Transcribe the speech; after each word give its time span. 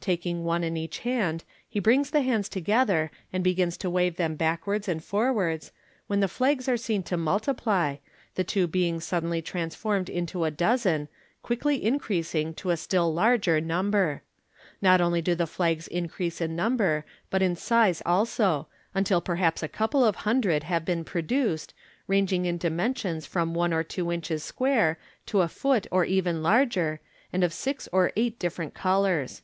Taking 0.00 0.44
one 0.44 0.62
in 0.62 0.76
each 0.76 0.98
hand, 0.98 1.44
he 1.66 1.80
brings 1.80 2.10
the 2.10 2.20
hands 2.20 2.50
together, 2.50 3.10
and 3.32 3.42
begins 3.42 3.78
to 3.78 3.88
wave 3.88 4.16
them 4.16 4.34
backwards 4.36 4.86
and 4.86 5.02
forwards, 5.02 5.72
when 6.08 6.20
the 6.20 6.28
flags 6.28 6.68
are 6.68 6.76
seen 6.76 7.02
to 7.04 7.16
mul 7.16 7.40
tiply, 7.40 8.00
the 8.34 8.44
two 8.44 8.66
being 8.66 9.00
suddenly 9.00 9.40
transformed 9.40 10.10
into 10.10 10.44
a 10.44 10.50
dozen, 10.50 11.08
quickly 11.42 11.82
increasing 11.82 12.52
to 12.52 12.68
a 12.68 12.76
still 12.76 13.14
larger 13.14 13.62
number. 13.62 14.22
Not 14.82 15.00
only 15.00 15.22
do 15.22 15.34
the 15.34 15.46
flags 15.46 15.88
increase 15.88 16.38
in 16.38 16.54
number, 16.54 17.06
but 17.30 17.40
in 17.40 17.56
size 17.56 18.02
also, 18.04 18.68
until 18.94 19.22
perhaps 19.22 19.62
a 19.62 19.68
couple 19.68 20.04
of 20.04 20.16
hundred 20.16 20.64
have 20.64 20.84
been 20.84 21.04
produced, 21.04 21.72
ranging 22.06 22.44
in 22.44 22.58
dimensions 22.58 23.24
from 23.24 23.54
one 23.54 23.72
or 23.72 23.82
two 23.82 24.12
inches 24.12 24.44
square 24.44 24.98
to 25.24 25.40
a 25.40 25.48
foot 25.48 25.86
or 25.90 26.04
even 26.04 26.42
larger, 26.42 27.00
and 27.32 27.42
of 27.42 27.54
six 27.54 27.88
or 27.90 28.12
eight 28.16 28.38
different 28.38 28.74
colours. 28.74 29.40